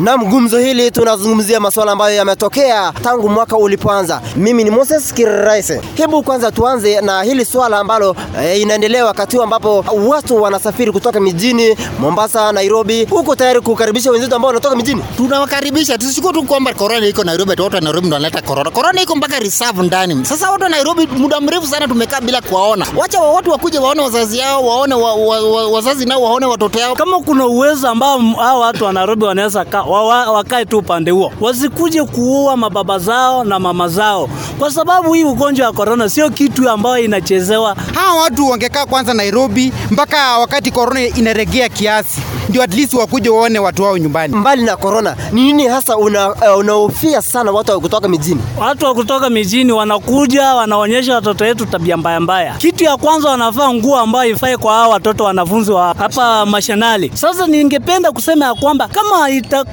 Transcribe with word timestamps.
Na 0.00 0.16
gumzo 0.16 0.58
hili 0.58 0.90
tunazungumzia 0.90 1.60
masuala 1.60 1.92
ambayo 1.92 2.16
yametokea 2.16 2.92
tangu 3.04 3.28
mwaka 3.28 3.56
ulipoanza. 3.56 4.20
Mimi 4.36 4.64
ni 4.64 4.70
Moses 4.70 5.14
Kiraise. 5.14 5.80
Hebu 5.94 6.22
kwanza 6.22 6.52
tuanze 6.52 7.00
na 7.00 7.22
hili 7.22 7.44
swala 7.44 7.78
ambalo 7.78 8.16
e, 8.42 8.58
inaendelea 8.60 9.04
wakati 9.06 9.36
huu 9.36 9.42
ambapo 9.42 9.84
watu 10.08 10.42
wanasafiri 10.42 10.92
kutoka 10.92 11.20
mijini 11.20 11.76
Mombasa, 11.98 12.52
Nairobi, 12.52 13.04
huko 13.04 13.36
tayari 13.36 13.60
kukaribisha 13.60 14.10
wenzetu 14.10 14.34
ambao 14.34 14.48
wanatoka 14.48 14.76
mijini. 14.76 15.02
Tunawakaribisha, 15.16 15.98
tusichukue 15.98 16.32
tu 16.32 16.42
kwamba 16.42 16.74
korona 16.74 17.06
iko 17.06 17.24
Nairobi, 17.24 17.50
watu 17.50 17.62
wa 17.74 17.80
Nairobi 17.80 18.06
ndio 18.06 18.14
wanaleta 18.14 18.42
korona. 18.42 18.70
Korona 18.70 19.02
iko 19.02 19.16
mpaka 19.16 19.38
reserve 19.38 19.82
ndani. 19.82 20.24
Sasa 20.24 20.50
watu 20.50 20.62
wa 20.64 20.68
Nairobi 20.70 21.06
muda 21.06 21.40
mrefu 21.40 21.66
sana 21.66 21.88
tumekaa 21.88 22.20
bila 22.20 22.40
kuwaona. 22.42 22.86
Wacha 22.96 23.20
wa 23.20 23.32
watu 23.32 23.50
wakuje 23.50 23.78
waone 23.78 24.00
wazazi 24.02 24.38
yao, 24.38 24.66
waone 24.66 24.94
wa, 24.94 25.14
wa, 25.14 25.40
wa, 25.40 25.68
wazazi 25.68 26.06
nao 26.06 26.22
waone 26.22 26.46
watoto 26.46 26.78
yao. 26.78 26.94
Kama 26.94 27.18
kuna 27.20 27.46
uwezo 27.46 27.88
ambao 27.88 28.18
hao 28.18 28.60
watu 28.60 28.84
wa 28.84 28.92
Nairobi 28.92 29.24
wanaweza 29.24 29.64
ka, 29.64 29.82
wa, 29.90 30.04
wa, 30.06 30.32
wakae 30.32 30.64
tu 30.64 30.78
upande 30.78 31.10
huo, 31.10 31.32
wasikuje 31.40 32.02
kuua 32.04 32.56
mababa 32.56 32.98
zao 32.98 33.44
na 33.44 33.58
mama 33.58 33.88
zao, 33.88 34.28
kwa 34.58 34.70
sababu 34.70 35.12
hii 35.12 35.24
ugonjwa 35.24 35.66
wa 35.66 35.72
korona 35.72 36.08
sio 36.08 36.30
kitu 36.30 36.70
ambayo 36.70 36.98
inachezewa. 37.04 37.76
Hawa 37.94 38.22
watu 38.22 38.48
wangekaa 38.48 38.86
kwanza 38.86 39.14
Nairobi 39.14 39.72
mpaka 39.90 40.38
wakati 40.38 40.70
korona 40.70 41.00
inaregea 41.06 41.68
kiasi, 41.68 42.20
ndio 42.48 42.62
at 42.62 42.74
least 42.74 42.94
wakuje 42.94 43.28
waone 43.30 43.58
watu 43.58 43.82
wao 43.82 43.98
nyumbani. 43.98 44.36
Mbali 44.36 44.62
na 44.62 44.76
korona, 44.76 45.16
ni 45.32 45.42
nini 45.42 45.66
hasa 45.68 45.96
unahofia 46.58 47.10
una 47.10 47.22
sana 47.22 47.50
watu 47.52 47.72
wa 47.72 47.80
kutoka 47.80 48.08
mijini? 48.08 48.40
Watu 48.58 48.84
wa 48.84 48.94
kutoka 48.94 49.30
mijini 49.30 49.72
wanakuja 49.72 50.54
wanaonyesha 50.54 51.14
watoto 51.14 51.44
wetu 51.44 51.66
tabia 51.66 51.96
mbaya 51.96 52.20
mbaya. 52.20 52.54
Kitu 52.54 52.84
ya 52.84 52.96
kwanza 52.96 53.28
wanavaa 53.30 53.72
nguo 53.72 53.96
ambayo 53.96 54.30
ifai 54.30 54.56
kwa 54.56 54.72
hao 54.74 54.90
watoto 54.90 55.24
wanafunzi 55.24 55.72
wa 55.72 55.94
hapa 55.98 56.46
mashanali. 56.46 57.10
Sasa 57.14 57.46
ningependa 57.46 58.12
kusema 58.12 58.44
ya 58.44 58.54
kwamba 58.54 58.88
kama 58.88 59.18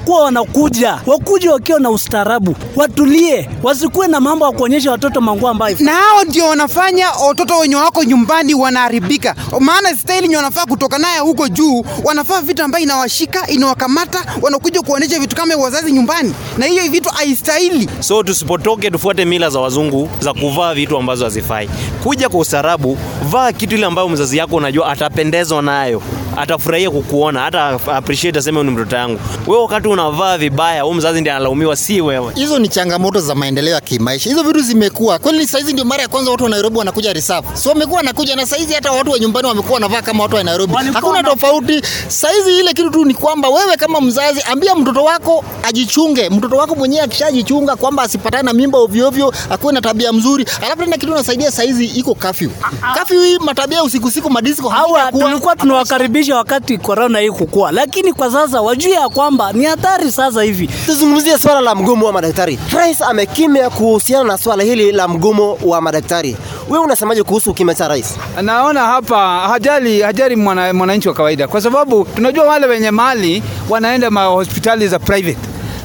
itakuwa 0.08 0.24
wanakuja, 0.24 0.98
wakuja 1.06 1.52
wakiwa 1.52 1.80
na 1.80 1.90
ustaarabu, 1.90 2.56
watulie, 2.76 3.48
wasikuwe 3.62 4.08
na 4.08 4.20
mambo 4.20 4.46
ya 4.46 4.52
kuonyesha 4.52 4.90
watoto 4.90 5.20
manguo 5.20 5.48
ambayo 5.48 5.76
Na 5.80 5.92
hao 5.92 6.24
ndio 6.24 6.46
wanafanya 6.48 7.10
watoto 7.10 7.58
wenye 7.58 7.76
wako 7.76 8.04
nyumbani 8.04 8.54
wanaharibika, 8.54 9.34
maana 9.60 9.96
staili 9.96 10.22
yenye 10.22 10.36
wanafaa 10.36 10.66
kutoka 10.66 10.98
naye 10.98 11.18
huko 11.18 11.48
juu, 11.48 11.84
wanafaa 12.04 12.40
vitu 12.40 12.62
ambayo 12.62 12.84
inawashika 12.84 13.46
inawakamata, 13.46 14.24
wanakuja 14.42 14.82
kuonyesha 14.82 15.18
vitu 15.20 15.36
kama 15.36 15.56
wazazi 15.56 15.92
nyumbani, 15.92 16.34
na 16.58 16.66
hiyo 16.66 16.82
vitu 16.90 17.08
haistahili. 17.08 17.88
So 18.00 18.22
tusipotoke 18.22 18.90
tufuate 18.90 19.24
mila 19.24 19.50
za 19.50 19.60
wazungu 19.60 20.08
za 20.20 20.34
kuvaa 20.34 20.74
vitu 20.74 20.96
ambazo 20.96 21.24
hazifai. 21.24 21.70
Kuja 22.02 22.28
kwa 22.28 22.40
ustaarabu, 22.40 22.98
vaa 23.30 23.52
kitu 23.52 23.74
ile 23.74 23.86
ambayo 23.86 24.08
mzazi 24.08 24.36
yako 24.36 24.56
unajua 24.56 24.88
atapendezwa 24.88 25.62
nayo 25.62 26.02
atafurahia 26.40 26.90
kukuona, 26.90 27.40
hata 27.40 27.66
appreciate 27.94 28.38
aseme 28.38 28.62
ni 28.62 28.70
mtoto 28.70 28.96
yangu. 28.96 29.20
Wewe 29.46 29.62
wakati 29.62 29.88
unavaa 29.88 30.38
vibaya, 30.38 30.82
huyo 30.82 30.94
mzazi 30.94 31.20
ndiye 31.20 31.34
analaumiwa, 31.36 31.76
si 31.76 32.00
wewe. 32.00 32.32
Hizo 32.34 32.58
ni 32.58 32.68
changamoto 32.68 33.20
za 33.20 33.34
maendeleo 33.34 33.74
ya 33.74 33.80
kimaisha. 33.80 34.30
Hizo 34.30 34.42
vitu 34.42 34.60
zimekuwa 34.60 35.18
kweli. 35.18 35.38
Hizi 35.38 35.72
ndio 35.72 35.84
mara 35.84 36.02
ya 36.02 36.08
kwanza 36.08 36.30
watu 36.30 36.44
wa 36.44 36.50
Nairobi 36.50 36.78
wanakuja 36.78 37.12
reserve, 37.12 37.48
so 37.54 37.68
wamekuwa 37.68 37.96
wanakuja, 37.96 38.36
na 38.36 38.46
saizi, 38.46 38.74
hata 38.74 38.92
watu 38.92 39.10
wa 39.10 39.18
nyumbani 39.18 39.48
wamekuwa 39.48 39.74
wanavaa 39.74 40.02
kama 40.02 40.22
watu 40.22 40.36
wa 40.36 40.44
Nairobi. 40.44 40.74
Hakuna 40.92 41.22
tofauti. 41.22 41.82
saizi. 42.08 42.58
ile 42.58 42.68
kitu 42.72 42.90
tu 42.90 43.04
ni 43.04 43.14
kwamba 43.14 43.48
wewe 43.48 43.76
kama 43.76 44.00
mzazi, 44.00 44.42
ambia 44.42 44.74
mtoto 44.74 45.04
wako 45.04 45.44
ajichunge. 45.62 46.30
Mtoto 46.30 46.56
wako 46.56 46.74
mwenyewe 46.74 47.02
akishajichunga 47.04 47.76
kwamba 47.76 48.02
asipatane 48.02 48.42
na 48.42 48.52
mimba 48.52 48.78
ovyo 48.78 49.08
ovyo, 49.08 49.32
akuwe 49.50 49.72
na 49.72 49.80
tabia 49.80 50.12
mzuri, 50.12 50.46
alafu 50.62 50.82
tena 50.82 50.96
kitu 50.96 51.14
nasaidia 51.14 51.50
saizi, 51.50 51.84
iko 51.86 52.14
kafyu 52.14 52.50
kafyu 52.94 53.20
hii 53.22 53.38
matabia 53.38 53.82
usiku 53.82 54.10
siku 54.10 54.30
madisco 54.30 54.68
hawa 54.68 55.12
tulikuwa 55.12 55.56
tunawakaribisha 55.56 56.27
wakati 56.36 56.78
korona 56.78 57.18
hii 57.18 57.30
kukua, 57.30 57.72
lakini 57.72 58.12
kwa 58.12 58.32
sasa 58.32 58.60
wajue 58.60 58.92
ya 58.92 59.08
kwamba 59.08 59.52
ni 59.52 59.64
hatari 59.64 60.12
sasa 60.12 60.42
hivi. 60.42 60.66
Tuzungumzie 60.86 61.38
swala 61.38 61.60
la 61.60 61.74
mgomo 61.74 62.06
wa 62.06 62.12
madaktari. 62.12 62.58
Rais 62.76 63.02
amekimya 63.02 63.70
kuhusiana 63.70 64.24
na 64.24 64.38
swala 64.38 64.62
hili 64.62 64.92
la 64.92 65.08
mgomo 65.08 65.58
wa 65.64 65.80
madaktari. 65.80 66.36
Wewe 66.70 66.84
unasemaje 66.84 67.22
kuhusu 67.22 67.54
kimya 67.54 67.74
cha 67.74 67.88
rais? 67.88 68.16
Naona 68.42 68.80
hapa 68.80 69.40
hajali 69.48 70.00
hajali 70.02 70.36
mwananchi 70.36 70.76
mwana 70.76 71.00
wa 71.06 71.14
kawaida, 71.14 71.48
kwa 71.48 71.60
sababu 71.60 72.04
tunajua 72.04 72.44
wale 72.44 72.66
wenye 72.66 72.90
mali 72.90 73.42
wanaenda 73.68 74.10
mahospitali 74.10 74.88
za 74.88 74.98
private 74.98 75.38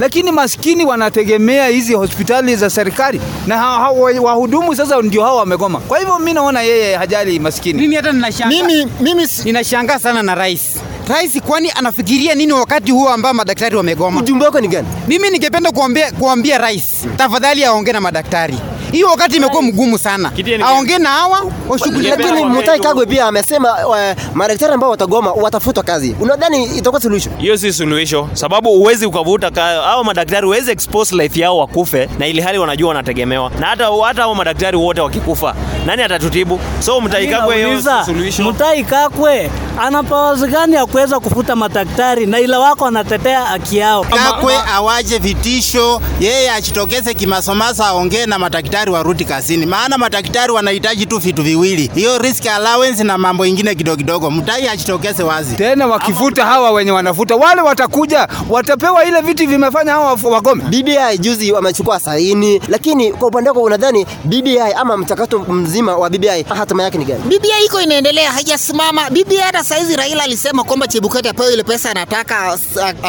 lakini 0.03 0.31
maskini 0.31 0.85
wanategemea 0.85 1.67
hizi 1.67 1.93
hospitali 1.93 2.55
za 2.55 2.69
serikali 2.69 3.21
na 3.47 3.57
ha, 3.57 3.63
ha, 3.79 3.91
wahudumu 4.21 4.75
sasa 4.75 5.01
ndio 5.01 5.23
hao 5.23 5.37
wamegoma. 5.37 5.79
Kwa 5.79 5.99
hivyo 5.99 6.19
mi 6.19 6.33
naona 6.33 6.61
yeye 6.61 6.95
hajali 6.95 7.39
maskini. 7.39 7.81
Mimi 7.81 7.95
hata 7.95 8.11
ninashangaa, 8.11 8.49
mimi, 8.67 8.87
mimi 9.01 9.27
ninashangaa 9.43 9.99
sana 9.99 10.23
na 10.23 10.35
rais 10.35 10.61
rais 11.07 11.41
kwani 11.41 11.71
anafikiria 11.75 12.35
nini 12.35 12.53
wakati 12.53 12.91
huo 12.91 13.09
ambao 13.09 13.33
madaktari 13.33 13.75
wamegoma? 13.75 14.19
Ujumbe 14.19 14.45
wako 14.45 14.59
ni 14.61 14.67
gani? 14.67 14.87
Mimi 15.07 15.29
ningependa 15.29 15.71
kuambia, 15.71 16.11
kuambia 16.11 16.57
rais 16.57 16.83
tafadhali 17.17 17.65
aongee 17.65 17.91
na 17.91 18.01
madaktari 18.01 18.57
hiyo 18.93 19.07
wakati 19.07 19.35
imekuwa 19.37 19.61
mgumu 19.61 19.97
sana, 19.97 20.31
aongee 20.65 20.97
na 20.97 21.09
hawa 21.09 21.45
washughulike. 21.69 22.09
Lakini 22.09 22.45
Mutahi 22.45 22.79
Kagwe 22.79 23.05
pia 23.05 23.25
amesema 23.25 23.87
uh, 23.87 23.95
madaktari 24.33 24.73
ambao 24.73 24.89
watagoma 24.89 25.31
watafutwa 25.31 25.83
kazi. 25.83 26.15
Unadhani 26.21 26.63
itakuwa 26.65 27.01
suluhisho? 27.01 27.29
Hiyo 27.37 27.57
si 27.57 27.73
suluhisho, 27.73 28.29
sababu 28.33 28.69
uwezi 28.71 29.05
ukavuta 29.05 29.51
hao 29.63 30.03
madaktari, 30.03 30.47
uwezi 30.47 30.71
expose 30.71 31.15
life 31.15 31.39
yao 31.39 31.57
wakufe, 31.57 32.09
na 32.19 32.27
ili 32.27 32.41
hali 32.41 32.57
wanajua 32.57 32.87
wanategemewa, 32.87 33.51
na 33.59 33.67
hata 33.67 33.87
hata 34.05 34.21
hao 34.21 34.35
madaktari 34.35 34.77
wote 34.77 35.01
wakikufa, 35.01 35.55
nani 35.85 36.01
atatutibu? 36.03 36.59
So 36.79 37.01
Mutahi 37.01 37.27
Kagwe, 37.27 37.55
hiyo 37.65 37.81
si 37.81 37.89
suluhisho. 38.05 38.43
Mutahi 38.43 38.83
Kagwe 38.83 39.51
ana 39.81 40.03
powers 40.03 40.39
gani 40.45 40.75
ya 40.75 40.85
kuweza 40.85 41.19
kufuta 41.19 41.55
madaktari 41.55 42.25
na 42.25 42.39
ila 42.39 42.59
wako 42.59 42.85
anatetea 42.85 43.41
haki 43.45 43.77
yao? 43.77 44.03
Kagwe 44.03 44.53
awaje 44.73 45.17
vitisho, 45.17 46.01
yeye 46.19 46.51
ajitokeze 46.51 47.13
kimasomaso, 47.13 47.83
aongee 47.83 48.25
na 48.25 48.39
madaktari 48.39 48.82
warudi 48.91 49.25
kazini, 49.25 49.65
maana 49.65 49.97
madaktari 49.97 50.51
wanahitaji 50.51 51.05
tu 51.05 51.17
vitu 51.17 51.43
viwili, 51.43 51.91
hiyo 51.95 52.17
risk 52.17 52.45
allowance 52.47 53.03
na 53.03 53.17
mambo 53.17 53.45
ingine 53.45 53.75
kidogo 53.75 53.97
kidogo. 53.97 54.31
Mtai 54.31 54.67
ajitokeze 54.67 55.23
wazi 55.23 55.55
tena. 55.55 55.87
wakivuta 55.87 56.45
hawa 56.45 56.71
wenye 56.71 56.91
wanavuta 56.91 57.35
wale 57.35 57.61
watakuja 57.61 58.27
watapewa 58.49 59.05
ile 59.05 59.21
viti 59.21 59.45
vimefanya 59.45 59.91
hawa 59.91 60.17
wagome. 60.23 60.63
BBI 60.63 61.17
juzi 61.19 61.51
wamechukua 61.51 61.99
saini, 61.99 62.61
lakini 62.67 63.11
kwa 63.13 63.27
upande 63.27 63.49
wako 63.49 63.61
unadhani 63.61 64.05
BBI 64.23 64.59
ama 64.59 64.97
mchakato 64.97 65.39
mzima 65.39 65.95
wa 65.97 66.09
BBI 66.09 66.43
hatima 66.49 66.83
yake 66.83 66.97
ni 66.97 67.05
gani? 67.05 67.21
BBI 67.25 67.65
iko 67.65 67.81
inaendelea, 67.81 68.31
haijasimama. 68.31 69.09
BBI 69.09 69.37
hata 69.37 69.63
saizi 69.63 69.95
Raila 69.95 70.23
alisema 70.23 70.63
kwamba 70.63 70.87
Chebukati 70.87 71.29
apewe 71.29 71.53
ile 71.53 71.63
pesa 71.63 71.91
anataka 71.91 72.57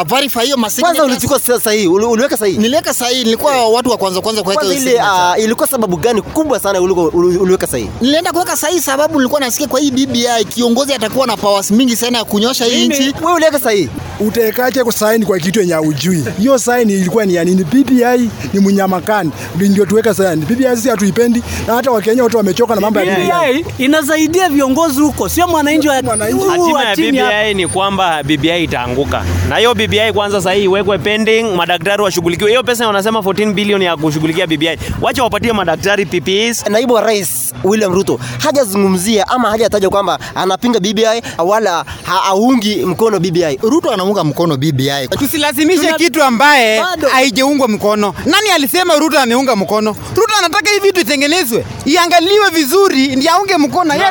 verify 0.07 0.41
hiyo 0.41 0.57
masignatures. 0.57 0.81
Kwanza 0.81 1.05
ulichukua 1.05 1.61
sahihi, 1.61 1.87
uliweka 1.89 2.37
sahihi? 2.37 2.59
Niliweka 2.59 2.95
sahihi, 2.95 3.25
nilikuwa 3.25 3.69
watu 3.69 3.91
wa 3.91 3.97
kwanza 3.97 4.21
kwanza 4.21 4.43
kuweka 4.43 4.67
ile 4.67 4.95
uh, 4.95 5.39
ilikuwa 5.65 5.67
sababu 5.67 5.97
gani 5.97 6.23
kubwa 6.23 6.61
sana 6.61 6.81
uliweka 6.81 7.67
sahihi? 7.67 7.91
Nilienda 8.01 8.33
kuweka 8.33 8.57
sahihi 8.57 8.81
sababu 8.81 9.15
nilikuwa 9.19 9.41
nasikia 9.41 9.67
kwa 9.69 9.81
hii 9.81 9.91
BBI 9.91 10.45
kiongozi 10.49 10.95
atakuwa 10.95 11.27
na 11.27 11.37
powers 11.37 11.71
mingi 11.71 11.97
sana 11.97 12.19
ya 12.19 12.25
kunyosha 12.25 12.65
hii 12.65 12.89
nchi. 12.89 13.15
Wewe 13.21 13.35
uliweka 13.35 13.61
sahihi? 13.61 13.89
Utawekaje 14.21 14.85
kusaini 14.85 15.27
kwa 15.27 15.39
kitu 15.39 15.61
yenye 15.61 15.77
ujui? 15.77 16.25
Hiyo 16.39 16.59
saini 16.59 16.93
ilikuwa 16.93 17.25
ni 17.27 17.35
ya 17.35 17.45
nini? 17.45 17.65
BBI 17.65 18.31
ni 18.53 18.61
mnyamakani, 18.61 19.31
ndio 19.57 19.87
tuweka 19.87 20.15
saini. 20.15 20.45
BBI 20.47 20.77
sisi 20.77 20.89
hatuipendi, 20.89 21.43
na 21.67 21.75
hata 21.75 21.91
Wakenya 21.91 22.23
wote 22.23 22.37
wamechoka 22.37 22.75
na 22.75 22.81
mambo 22.81 23.01
ya 23.01 23.17
BBI. 23.17 23.67
Inasaidia 23.79 24.49
viongozi 24.49 25.01
huko, 25.01 25.29
sio 25.29 25.49
mwananchi 25.49 25.89
wa 25.89 25.95
Hatima 25.95 26.81
ya 26.85 26.97
BBI 26.97 27.55
ni 27.55 27.69
kwamba 27.69 28.23
BBI 28.23 28.65
itaanguka, 28.65 29.25
na 29.49 29.57
hiyo 29.57 29.75
BBI 29.75 30.13
kwanza 30.15 30.37
sasa 30.39 30.53
hii 30.53 30.65
iwekwe 30.65 30.99
pending, 30.99 31.43
madaktari 31.57 32.03
washughulikiwe. 32.03 32.51
Hiyo 32.51 32.63
pesa 32.63 32.87
wanasema 32.87 33.19
14 33.21 33.53
bilioni 33.53 33.85
ya 33.85 33.97
kushughulikia 33.97 34.47
BBI, 34.47 34.79
wacha 35.01 35.23
wapatie 35.23 35.53
madaktari 35.53 36.07
PPEs. 36.07 36.67
Naibu 36.71 36.95
wa 36.95 37.01
Rais 37.01 37.55
William 37.65 37.93
Ruto 37.95 38.21
hajazungumzia 38.39 39.29
ama 39.29 39.51
hajataja 39.51 39.91
kwamba 39.91 40.19
anapinga 40.35 40.81
BBI 40.81 41.23
wala 41.47 41.85
haungi 42.05 42.77
mkono 42.85 43.21
BBI. 43.21 43.59
Ruto 43.63 43.91
anaunga 44.05 44.25
mkono 44.25 44.57
BBI. 44.57 45.09
Tusilazimishe 45.19 45.81
Tuna... 45.81 45.93
kitu 45.99 46.23
ambaye 46.23 46.85
haijeungwa 47.13 47.69
mkono. 47.69 48.15
Nani 48.25 48.51
alisema 48.51 48.99
Ruto 48.99 49.19
ameunga 49.21 49.57
mkono? 49.57 49.97
Ruto 50.17 50.35
anataka 50.39 50.71
hii 50.71 50.79
vitu 50.81 51.01
itengenezwe, 51.01 51.65
iangaliwe 51.85 52.51
vizuri 52.51 53.17
ndio 53.17 53.33
aunge 53.33 53.57
mkono. 53.57 53.95
Na, 53.95 54.11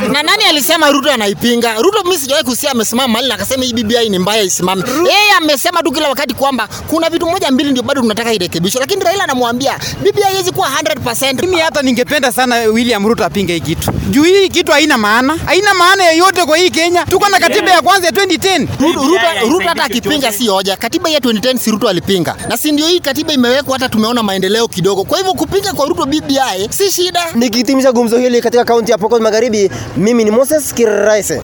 na, 0.00 0.08
na 0.08 0.22
nani 0.22 0.44
alisema 0.48 0.90
Ruto 0.90 1.10
anaipinga? 1.12 1.74
Ruto 1.82 2.02
mimi 2.04 2.18
sijawahi 2.18 2.44
kusikia 2.46 2.70
amesimama 2.70 3.08
mahali 3.08 3.28
na 3.28 3.34
akasema 3.34 3.64
hii 3.64 3.72
BBI 3.72 4.08
ni 4.08 4.18
mbaya 4.18 4.42
isimame. 4.42 4.82
Yeye 4.98 5.30
amesema 5.38 5.82
tu 5.82 5.92
kila 5.92 6.08
wakati 6.08 6.34
kwamba 6.34 6.68
kuna 6.88 7.10
vitu 7.10 7.26
moja 7.26 7.50
mbili 7.50 7.70
ndio 7.70 7.82
bado 7.82 8.00
tunataka 8.00 8.32
irekebishwe, 8.32 8.80
lakini 8.80 9.04
Raila 9.04 9.24
anamwambia 9.24 9.78
BBI 10.00 10.22
haiwezi 10.22 10.52
kuwa 10.52 10.68
100%. 10.68 11.40
Mimi 11.40 11.56
hata 11.60 11.82
ningependa 11.82 12.32
sana 12.32 12.56
William 12.56 13.06
Ruto 13.08 13.24
apinge 13.24 13.54
hii 13.54 13.60
kitu. 13.60 13.92
Juu 14.10 14.22
hii 14.22 14.48
kitu 14.48 14.72
haina 14.72 14.98
maana. 14.98 15.36
Haina 15.46 15.74
maana 15.74 16.04
yoyote 16.04 16.44
kwa 16.44 16.56
hii 16.56 16.70
Kenya. 16.70 17.06
Tuko 17.06 17.28
na 17.28 17.38
katiba 17.40 17.70
ya 17.70 17.82
kwanza 17.82 18.06
ya 18.06 18.12
2010. 18.12 18.66
Ruto 19.08 19.23
Ruto 19.50 19.68
hata 19.68 19.84
akipinga 19.84 20.32
si 20.32 20.46
hoja. 20.48 20.76
Katiba 20.76 21.10
ya 21.10 21.18
2010 21.20 21.58
si 21.58 21.70
Ruto 21.70 21.88
alipinga. 21.88 22.36
Na 22.48 22.56
si 22.56 22.72
ndio 22.72 22.86
hii 22.86 23.00
katiba 23.00 23.32
imewekwa 23.32 23.72
hata 23.72 23.88
tumeona 23.88 24.22
maendeleo 24.22 24.68
kidogo. 24.68 25.04
Kwa 25.04 25.18
hivyo 25.18 25.32
kupinga 25.34 25.72
kwa 25.72 25.86
Ruto 25.86 26.06
BBI 26.06 26.68
si 26.70 26.90
shida. 26.90 27.20
Nikitimisha 27.34 27.92
gumzo 27.92 28.18
hili 28.18 28.40
katika 28.40 28.64
kaunti 28.64 28.92
ya 28.92 28.98
Pokot 28.98 29.22
Magharibi, 29.22 29.70
mimi 29.96 30.24
ni 30.24 30.30
Moses 30.30 30.74
Kiraise. 30.74 31.42